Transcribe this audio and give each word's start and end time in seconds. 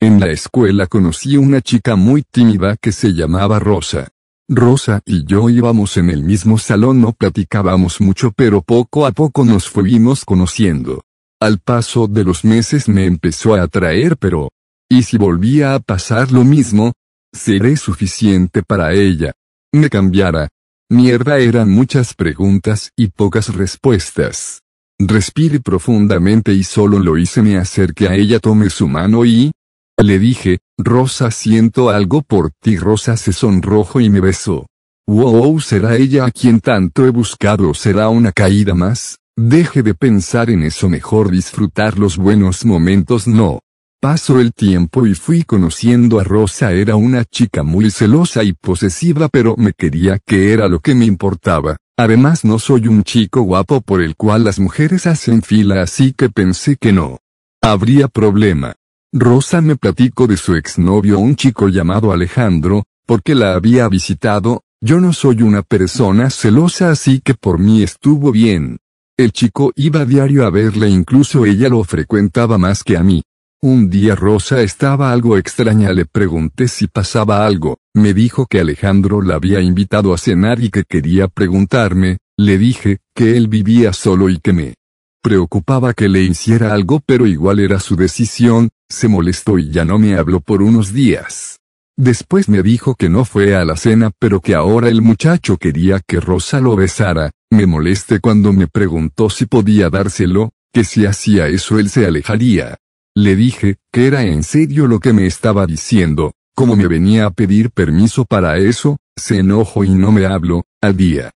En 0.00 0.20
la 0.20 0.30
escuela 0.30 0.86
conocí 0.86 1.38
una 1.38 1.62
chica 1.62 1.96
muy 1.96 2.22
tímida 2.22 2.76
que 2.76 2.92
se 2.92 3.14
llamaba 3.14 3.58
Rosa. 3.58 4.08
Rosa 4.46 5.00
y 5.06 5.24
yo 5.24 5.48
íbamos 5.48 5.96
en 5.96 6.10
el 6.10 6.22
mismo 6.22 6.58
salón, 6.58 7.00
no 7.00 7.12
platicábamos 7.12 8.02
mucho, 8.02 8.30
pero 8.30 8.60
poco 8.60 9.06
a 9.06 9.12
poco 9.12 9.46
nos 9.46 9.70
fuimos 9.70 10.26
conociendo. 10.26 11.02
Al 11.40 11.60
paso 11.60 12.08
de 12.08 12.24
los 12.24 12.44
meses 12.44 12.88
me 12.88 13.06
empezó 13.06 13.54
a 13.54 13.62
atraer, 13.62 14.18
pero... 14.18 14.50
¿Y 14.88 15.02
si 15.02 15.16
volvía 15.16 15.74
a 15.74 15.80
pasar 15.80 16.30
lo 16.30 16.44
mismo? 16.44 16.92
¿Seré 17.32 17.76
suficiente 17.76 18.62
para 18.62 18.92
ella? 18.92 19.32
¿Me 19.72 19.88
cambiara? 19.88 20.48
Mierda 20.90 21.38
eran 21.38 21.70
muchas 21.70 22.14
preguntas 22.14 22.92
y 22.96 23.08
pocas 23.08 23.52
respuestas. 23.52 24.62
Respire 24.98 25.58
profundamente 25.58 26.52
y 26.52 26.64
solo 26.64 26.98
lo 26.98 27.18
hice 27.18 27.42
me 27.42 27.56
acerqué 27.56 28.08
a 28.08 28.14
ella 28.14 28.38
tomé 28.40 28.68
su 28.68 28.88
mano 28.88 29.24
y... 29.24 29.52
Le 29.98 30.18
dije, 30.18 30.58
Rosa 30.76 31.30
siento 31.30 31.88
algo 31.88 32.20
por 32.20 32.50
ti 32.60 32.76
Rosa 32.76 33.16
se 33.16 33.32
sonrojó 33.32 34.00
y 34.00 34.10
me 34.10 34.20
besó. 34.20 34.66
Wow, 35.06 35.58
¿será 35.60 35.96
ella 35.96 36.26
a 36.26 36.30
quien 36.30 36.60
tanto 36.60 37.06
he 37.06 37.10
buscado 37.10 37.72
será 37.72 38.10
una 38.10 38.32
caída 38.32 38.74
más? 38.74 39.18
Deje 39.38 39.82
de 39.82 39.94
pensar 39.94 40.50
en 40.50 40.64
eso 40.64 40.90
mejor 40.90 41.30
disfrutar 41.30 41.98
los 41.98 42.18
buenos 42.18 42.66
momentos 42.66 43.26
no. 43.26 43.60
Pasó 43.98 44.38
el 44.38 44.52
tiempo 44.52 45.06
y 45.06 45.14
fui 45.14 45.44
conociendo 45.44 46.20
a 46.20 46.24
Rosa 46.24 46.72
era 46.72 46.96
una 46.96 47.24
chica 47.24 47.62
muy 47.62 47.90
celosa 47.90 48.44
y 48.44 48.52
posesiva 48.52 49.28
pero 49.28 49.54
me 49.56 49.72
quería 49.72 50.18
que 50.18 50.52
era 50.52 50.68
lo 50.68 50.80
que 50.80 50.94
me 50.94 51.06
importaba. 51.06 51.78
Además 51.96 52.44
no 52.44 52.58
soy 52.58 52.86
un 52.86 53.02
chico 53.02 53.40
guapo 53.40 53.80
por 53.80 54.02
el 54.02 54.14
cual 54.14 54.44
las 54.44 54.60
mujeres 54.60 55.06
hacen 55.06 55.40
fila 55.40 55.80
así 55.80 56.12
que 56.12 56.28
pensé 56.28 56.76
que 56.76 56.92
no. 56.92 57.18
Habría 57.62 58.08
problema. 58.08 58.74
Rosa 59.18 59.62
me 59.62 59.76
platicó 59.76 60.26
de 60.26 60.36
su 60.36 60.54
exnovio 60.56 61.18
un 61.18 61.36
chico 61.36 61.68
llamado 61.68 62.12
Alejandro, 62.12 62.84
porque 63.06 63.34
la 63.34 63.54
había 63.54 63.88
visitado, 63.88 64.62
yo 64.82 65.00
no 65.00 65.14
soy 65.14 65.40
una 65.40 65.62
persona 65.62 66.28
celosa 66.28 66.90
así 66.90 67.22
que 67.24 67.32
por 67.32 67.58
mí 67.58 67.82
estuvo 67.82 68.30
bien. 68.30 68.76
El 69.16 69.32
chico 69.32 69.72
iba 69.74 70.04
diario 70.04 70.44
a 70.44 70.50
verle 70.50 70.90
incluso 70.90 71.46
ella 71.46 71.70
lo 71.70 71.82
frecuentaba 71.82 72.58
más 72.58 72.84
que 72.84 72.98
a 72.98 73.02
mí. 73.02 73.22
Un 73.62 73.88
día 73.88 74.14
Rosa 74.14 74.60
estaba 74.60 75.10
algo 75.12 75.38
extraña, 75.38 75.94
le 75.94 76.04
pregunté 76.04 76.68
si 76.68 76.86
pasaba 76.86 77.46
algo, 77.46 77.78
me 77.94 78.12
dijo 78.12 78.44
que 78.44 78.60
Alejandro 78.60 79.22
la 79.22 79.36
había 79.36 79.60
invitado 79.62 80.12
a 80.12 80.18
cenar 80.18 80.60
y 80.60 80.68
que 80.68 80.84
quería 80.84 81.28
preguntarme, 81.28 82.18
le 82.36 82.58
dije, 82.58 82.98
que 83.14 83.38
él 83.38 83.48
vivía 83.48 83.94
solo 83.94 84.28
y 84.28 84.40
que 84.40 84.52
me 84.52 84.74
preocupaba 85.22 85.94
que 85.94 86.08
le 86.10 86.20
hiciera 86.22 86.74
algo 86.74 87.00
pero 87.04 87.26
igual 87.26 87.60
era 87.60 87.80
su 87.80 87.96
decisión, 87.96 88.68
se 88.88 89.08
molestó 89.08 89.58
y 89.58 89.70
ya 89.70 89.84
no 89.84 89.98
me 89.98 90.16
habló 90.16 90.40
por 90.40 90.62
unos 90.62 90.92
días. 90.92 91.58
Después 91.98 92.48
me 92.48 92.62
dijo 92.62 92.94
que 92.94 93.08
no 93.08 93.24
fue 93.24 93.56
a 93.56 93.64
la 93.64 93.76
cena 93.76 94.10
pero 94.18 94.40
que 94.40 94.54
ahora 94.54 94.88
el 94.88 95.02
muchacho 95.02 95.56
quería 95.56 96.00
que 96.06 96.20
Rosa 96.20 96.60
lo 96.60 96.76
besara, 96.76 97.30
me 97.50 97.66
molesté 97.66 98.20
cuando 98.20 98.52
me 98.52 98.66
preguntó 98.66 99.30
si 99.30 99.46
podía 99.46 99.88
dárselo, 99.88 100.52
que 100.72 100.84
si 100.84 101.06
hacía 101.06 101.48
eso 101.48 101.78
él 101.78 101.88
se 101.88 102.06
alejaría. 102.06 102.76
Le 103.14 103.34
dije, 103.34 103.76
que 103.92 104.06
era 104.06 104.24
en 104.24 104.42
serio 104.42 104.86
lo 104.86 105.00
que 105.00 105.14
me 105.14 105.26
estaba 105.26 105.66
diciendo, 105.66 106.34
como 106.54 106.76
me 106.76 106.86
venía 106.86 107.24
a 107.26 107.30
pedir 107.30 107.70
permiso 107.70 108.26
para 108.26 108.58
eso, 108.58 108.98
se 109.16 109.38
enojó 109.38 109.84
y 109.84 109.90
no 109.90 110.12
me 110.12 110.26
habló, 110.26 110.64
al 110.82 110.96
día 110.96 111.32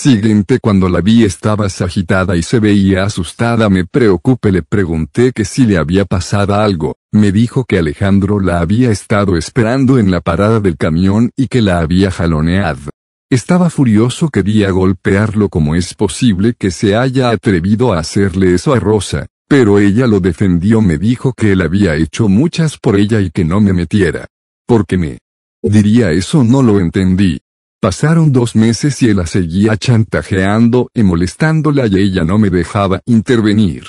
siguiente 0.00 0.60
cuando 0.60 0.88
la 0.88 1.02
vi 1.02 1.24
estaba 1.24 1.66
agitada 1.66 2.34
y 2.34 2.42
se 2.42 2.58
veía 2.58 3.04
asustada 3.04 3.68
me 3.68 3.84
preocupé 3.84 4.50
le 4.50 4.62
pregunté 4.62 5.32
que 5.32 5.44
si 5.44 5.66
le 5.66 5.76
había 5.76 6.06
pasado 6.06 6.54
algo, 6.54 6.96
me 7.12 7.32
dijo 7.32 7.66
que 7.66 7.78
Alejandro 7.78 8.40
la 8.40 8.60
había 8.60 8.90
estado 8.90 9.36
esperando 9.36 9.98
en 9.98 10.10
la 10.10 10.22
parada 10.22 10.58
del 10.58 10.78
camión 10.78 11.32
y 11.36 11.48
que 11.48 11.60
la 11.60 11.80
había 11.80 12.10
jaloneado. 12.10 12.88
Estaba 13.28 13.68
furioso 13.68 14.30
quería 14.30 14.70
golpearlo 14.70 15.50
como 15.50 15.74
es 15.74 15.92
posible 15.92 16.54
que 16.58 16.70
se 16.70 16.96
haya 16.96 17.28
atrevido 17.28 17.92
a 17.92 17.98
hacerle 17.98 18.54
eso 18.54 18.72
a 18.72 18.80
Rosa, 18.80 19.26
pero 19.48 19.78
ella 19.78 20.06
lo 20.06 20.20
defendió, 20.20 20.80
me 20.80 20.96
dijo 20.96 21.34
que 21.34 21.52
él 21.52 21.60
había 21.60 21.96
hecho 21.96 22.26
muchas 22.26 22.78
por 22.78 22.96
ella 22.96 23.20
y 23.20 23.30
que 23.30 23.44
no 23.44 23.60
me 23.60 23.74
metiera. 23.74 24.28
¿Por 24.66 24.86
qué 24.86 24.96
me 24.96 25.18
diría 25.62 26.10
eso? 26.10 26.42
No 26.42 26.62
lo 26.62 26.80
entendí. 26.80 27.38
Pasaron 27.80 28.30
dos 28.30 28.56
meses 28.56 29.00
y 29.00 29.08
él 29.08 29.16
la 29.16 29.26
seguía 29.26 29.74
chantajeando 29.74 30.90
y 30.92 31.02
molestándola 31.02 31.86
y 31.86 31.96
ella 31.96 32.24
no 32.24 32.38
me 32.38 32.50
dejaba 32.50 33.00
intervenir. 33.06 33.84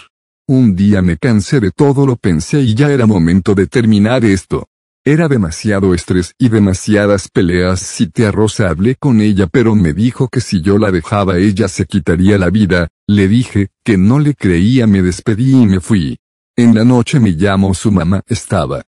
Un 0.48 0.78
día 0.78 1.02
me 1.02 1.18
cansé 1.18 1.60
de 1.60 1.72
todo 1.72 2.06
lo 2.06 2.16
pensé 2.16 2.62
y 2.62 2.74
ya 2.74 2.90
era 2.90 3.06
momento 3.06 3.54
de 3.54 3.68
terminar 3.68 4.24
esto. 4.24 4.70
Era 5.04 5.28
demasiado 5.28 5.94
estrés 5.94 6.34
y 6.40 6.48
demasiadas 6.48 7.28
peleas. 7.28 7.82
Si 7.82 8.08
te 8.08 8.32
Rosa 8.32 8.70
hablé 8.70 8.96
con 8.96 9.20
ella 9.20 9.48
pero 9.48 9.76
me 9.76 9.92
dijo 9.92 10.30
que 10.30 10.40
si 10.40 10.62
yo 10.62 10.78
la 10.78 10.90
dejaba 10.90 11.38
ella 11.38 11.68
se 11.68 11.86
quitaría 11.86 12.38
la 12.38 12.50
vida, 12.50 12.88
le 13.08 13.28
dije, 13.28 13.72
que 13.84 13.98
no 13.98 14.20
le 14.20 14.36
creía 14.36 14.88
me 14.88 15.02
despedí 15.02 15.52
y 15.52 15.66
me 15.66 15.82
fui. 15.82 16.18
En 16.56 16.74
la 16.76 16.86
noche 16.86 17.20
me 17.20 17.36
llamó 17.36 17.74
su 17.74 17.92
mamá 17.92 18.22
estaba 18.26 18.84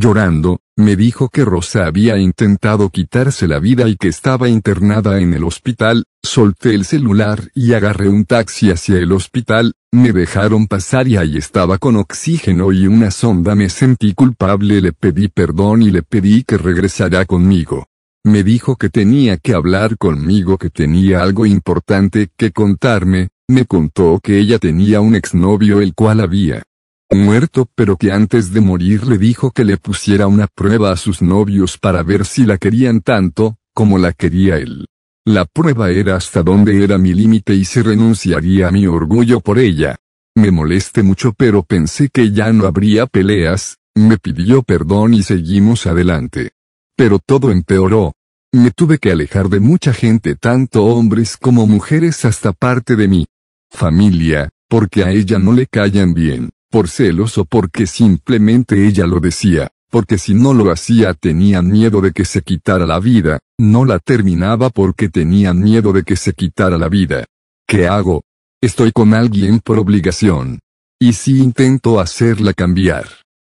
llorando, 0.00 0.60
me 0.78 0.94
dijo 0.94 1.28
que 1.28 1.44
Rosa 1.44 1.86
había 1.86 2.18
intentado 2.18 2.88
quitarse 2.90 3.48
la 3.48 3.58
vida 3.58 3.88
y 3.88 3.96
que 3.96 4.06
estaba 4.06 4.48
internada 4.48 5.20
en 5.20 5.34
el 5.34 5.42
hospital, 5.42 6.04
solté 6.22 6.72
el 6.72 6.84
celular 6.84 7.50
y 7.52 7.72
agarré 7.72 8.08
un 8.08 8.24
taxi 8.24 8.70
hacia 8.70 8.98
el 8.98 9.10
hospital, 9.10 9.72
me 9.90 10.12
dejaron 10.12 10.68
pasar 10.68 11.08
y 11.08 11.16
ahí 11.16 11.36
estaba 11.36 11.78
con 11.78 11.96
oxígeno 11.96 12.70
y 12.70 12.86
una 12.86 13.10
sonda 13.10 13.56
me 13.56 13.70
sentí 13.70 14.14
culpable 14.14 14.80
le 14.80 14.92
pedí 14.92 15.26
perdón 15.26 15.82
y 15.82 15.90
le 15.90 16.04
pedí 16.04 16.44
que 16.44 16.56
regresara 16.56 17.24
conmigo. 17.24 17.88
Me 18.22 18.44
dijo 18.44 18.76
que 18.76 18.88
tenía 18.88 19.36
que 19.36 19.54
hablar 19.54 19.98
conmigo 19.98 20.58
que 20.58 20.70
tenía 20.70 21.22
algo 21.22 21.44
importante 21.44 22.28
que 22.36 22.52
contarme, 22.52 23.30
me 23.48 23.64
contó 23.64 24.20
que 24.22 24.38
ella 24.38 24.60
tenía 24.60 25.00
un 25.00 25.16
exnovio 25.16 25.80
el 25.80 25.92
cual 25.94 26.20
había 26.20 26.67
muerto 27.16 27.68
pero 27.74 27.96
que 27.96 28.12
antes 28.12 28.52
de 28.52 28.60
morir 28.60 29.06
le 29.06 29.18
dijo 29.18 29.50
que 29.50 29.64
le 29.64 29.76
pusiera 29.78 30.26
una 30.26 30.46
prueba 30.46 30.92
a 30.92 30.96
sus 30.96 31.22
novios 31.22 31.78
para 31.78 32.02
ver 32.02 32.24
si 32.24 32.44
la 32.44 32.58
querían 32.58 33.00
tanto, 33.00 33.56
como 33.74 33.98
la 33.98 34.12
quería 34.12 34.56
él. 34.56 34.86
La 35.24 35.44
prueba 35.44 35.90
era 35.90 36.16
hasta 36.16 36.42
dónde 36.42 36.82
era 36.82 36.98
mi 36.98 37.14
límite 37.14 37.54
y 37.54 37.64
si 37.64 37.82
renunciaría 37.82 38.68
a 38.68 38.70
mi 38.70 38.86
orgullo 38.86 39.40
por 39.40 39.58
ella. 39.58 39.96
Me 40.34 40.50
molesté 40.50 41.02
mucho 41.02 41.32
pero 41.32 41.62
pensé 41.62 42.08
que 42.08 42.30
ya 42.32 42.52
no 42.52 42.66
habría 42.66 43.06
peleas, 43.06 43.78
me 43.94 44.18
pidió 44.18 44.62
perdón 44.62 45.14
y 45.14 45.22
seguimos 45.22 45.86
adelante. 45.86 46.52
Pero 46.96 47.18
todo 47.18 47.50
empeoró. 47.50 48.12
Me 48.52 48.70
tuve 48.70 48.98
que 48.98 49.12
alejar 49.12 49.48
de 49.50 49.60
mucha 49.60 49.92
gente 49.92 50.34
tanto 50.34 50.84
hombres 50.86 51.36
como 51.36 51.66
mujeres 51.66 52.24
hasta 52.24 52.52
parte 52.52 52.96
de 52.96 53.08
mi 53.08 53.26
familia, 53.70 54.48
porque 54.68 55.04
a 55.04 55.10
ella 55.10 55.38
no 55.38 55.52
le 55.52 55.66
callan 55.66 56.14
bien 56.14 56.50
por 56.70 56.88
celos 56.88 57.38
o 57.38 57.44
porque 57.44 57.86
simplemente 57.86 58.86
ella 58.86 59.06
lo 59.06 59.20
decía, 59.20 59.68
porque 59.90 60.18
si 60.18 60.34
no 60.34 60.54
lo 60.54 60.70
hacía 60.70 61.14
tenían 61.14 61.68
miedo 61.68 62.00
de 62.00 62.12
que 62.12 62.24
se 62.24 62.42
quitara 62.42 62.86
la 62.86 63.00
vida, 63.00 63.40
no 63.58 63.84
la 63.84 63.98
terminaba 63.98 64.70
porque 64.70 65.08
tenían 65.08 65.60
miedo 65.60 65.92
de 65.92 66.02
que 66.02 66.16
se 66.16 66.32
quitara 66.32 66.78
la 66.78 66.88
vida. 66.88 67.24
¿Qué 67.66 67.86
hago? 67.86 68.22
Estoy 68.60 68.92
con 68.92 69.14
alguien 69.14 69.60
por 69.60 69.78
obligación. 69.78 70.60
¿Y 71.00 71.12
si 71.12 71.38
intento 71.38 72.00
hacerla 72.00 72.52
cambiar? 72.52 73.06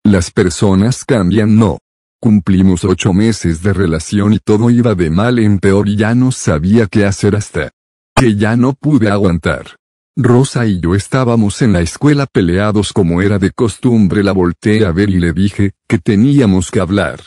Las 0.04 0.30
personas 0.30 1.04
cambian 1.04 1.56
no. 1.56 1.78
Cumplimos 2.20 2.84
ocho 2.84 3.14
meses 3.14 3.62
de 3.62 3.72
relación 3.72 4.34
y 4.34 4.38
todo 4.38 4.68
iba 4.70 4.94
de 4.94 5.08
mal 5.08 5.38
en 5.38 5.58
peor 5.58 5.88
y 5.88 5.96
ya 5.96 6.14
no 6.14 6.32
sabía 6.32 6.86
qué 6.86 7.06
hacer 7.06 7.34
hasta 7.34 7.70
que 8.14 8.36
ya 8.36 8.56
no 8.56 8.74
pude 8.74 9.08
aguantar. 9.10 9.79
Rosa 10.16 10.66
y 10.66 10.80
yo 10.80 10.94
estábamos 10.94 11.62
en 11.62 11.72
la 11.72 11.80
escuela 11.80 12.26
peleados 12.26 12.92
como 12.92 13.22
era 13.22 13.38
de 13.38 13.52
costumbre 13.52 14.24
la 14.24 14.32
volteé 14.32 14.84
a 14.84 14.92
ver 14.92 15.08
y 15.08 15.20
le 15.20 15.32
dije, 15.32 15.72
que 15.88 15.98
teníamos 15.98 16.70
que 16.70 16.80
hablar. 16.80 17.20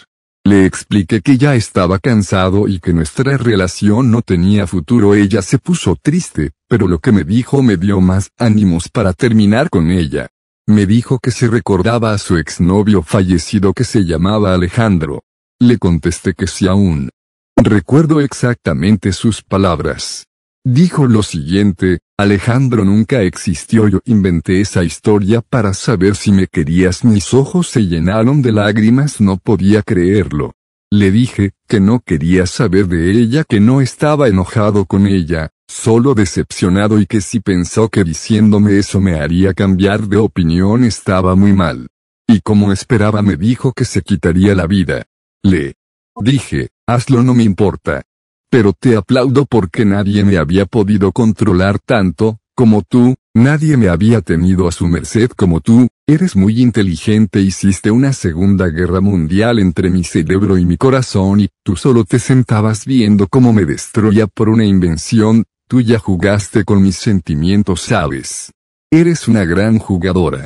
Le 0.45 0.65
expliqué 0.65 1.21
que 1.21 1.37
ya 1.37 1.55
estaba 1.55 1.99
cansado 1.99 2.67
y 2.67 2.79
que 2.79 2.91
nuestra 2.91 3.37
relación 3.37 4.11
no 4.11 4.21
tenía 4.21 4.67
futuro. 4.67 5.15
Ella 5.15 5.41
se 5.41 5.57
puso 5.57 5.95
triste, 6.01 6.51
pero 6.67 6.89
lo 6.89 6.99
que 6.99 7.13
me 7.13 7.23
dijo 7.23 7.63
me 7.63 7.77
dio 7.77 8.01
más 8.01 8.29
ánimos 8.37 8.89
para 8.89 9.13
terminar 9.13 9.69
con 9.69 9.89
ella. 9.89 10.27
Me 10.67 10.85
dijo 10.85 11.19
que 11.19 11.31
se 11.31 11.47
recordaba 11.47 12.11
a 12.11 12.17
su 12.17 12.37
exnovio 12.37 13.03
fallecido 13.03 13.73
que 13.73 13.85
se 13.85 14.03
llamaba 14.03 14.53
Alejandro. 14.53 15.21
Le 15.59 15.77
contesté 15.77 16.33
que 16.33 16.47
sí 16.47 16.67
aún. 16.67 17.09
Recuerdo 17.55 18.19
exactamente 18.19 19.13
sus 19.13 19.41
palabras. 19.41 20.25
Dijo 20.65 21.07
lo 21.07 21.23
siguiente, 21.23 21.99
Alejandro 22.17 22.85
nunca 22.85 23.23
existió 23.23 23.87
yo 23.87 23.99
inventé 24.05 24.61
esa 24.61 24.83
historia 24.83 25.41
para 25.41 25.73
saber 25.73 26.15
si 26.15 26.31
me 26.31 26.45
querías 26.45 27.03
mis 27.03 27.33
ojos 27.33 27.69
se 27.69 27.87
llenaron 27.87 28.43
de 28.43 28.51
lágrimas 28.51 29.19
no 29.19 29.37
podía 29.37 29.81
creerlo. 29.81 30.53
Le 30.91 31.09
dije, 31.09 31.53
que 31.67 31.79
no 31.79 32.01
quería 32.01 32.45
saber 32.45 32.85
de 32.87 33.09
ella 33.09 33.43
que 33.43 33.59
no 33.59 33.81
estaba 33.81 34.27
enojado 34.27 34.85
con 34.85 35.07
ella, 35.07 35.49
solo 35.67 36.13
decepcionado 36.13 36.99
y 36.99 37.07
que 37.07 37.19
si 37.19 37.39
pensó 37.39 37.89
que 37.89 38.03
diciéndome 38.03 38.77
eso 38.77 39.01
me 39.01 39.19
haría 39.19 39.55
cambiar 39.55 40.07
de 40.07 40.17
opinión 40.17 40.83
estaba 40.83 41.33
muy 41.33 41.53
mal. 41.53 41.87
Y 42.27 42.41
como 42.41 42.71
esperaba 42.71 43.23
me 43.23 43.37
dijo 43.37 43.73
que 43.73 43.85
se 43.85 44.03
quitaría 44.03 44.53
la 44.53 44.67
vida. 44.67 45.07
Le 45.41 45.73
dije, 46.21 46.69
hazlo 46.85 47.23
no 47.23 47.33
me 47.33 47.41
importa. 47.41 48.03
Pero 48.53 48.71
te 48.71 48.95
aplaudo 48.95 49.47
porque 49.47 49.83
nadie 49.83 50.23
me 50.23 50.37
había 50.37 50.67
podido 50.67 51.11
controlar 51.11 51.79
tanto, 51.79 52.37
como 52.53 52.83
tú, 52.83 53.15
nadie 53.33 53.77
me 53.77 53.89
había 53.89 54.21
tenido 54.21 54.67
a 54.67 54.71
su 54.71 54.85
merced 54.85 55.31
como 55.31 55.59
tú, 55.59 55.87
eres 56.05 56.35
muy 56.35 56.61
inteligente 56.61 57.41
hiciste 57.41 57.89
una 57.89 58.13
segunda 58.13 58.67
guerra 58.67 59.01
mundial 59.01 59.57
entre 59.57 59.89
mi 59.89 60.03
cerebro 60.03 60.59
y 60.59 60.67
mi 60.67 60.77
corazón 60.77 61.39
y 61.39 61.49
tú 61.63 61.75
solo 61.75 62.03
te 62.03 62.19
sentabas 62.19 62.85
viendo 62.85 63.25
cómo 63.27 63.53
me 63.53 63.65
destruía 63.65 64.27
por 64.27 64.49
una 64.49 64.65
invención, 64.65 65.45
tú 65.67 65.81
ya 65.81 65.97
jugaste 65.97 66.63
con 66.63 66.83
mis 66.83 66.97
sentimientos 66.97 67.81
sabes. 67.81 68.51
Eres 68.91 69.27
una 69.27 69.45
gran 69.45 69.79
jugadora. 69.79 70.45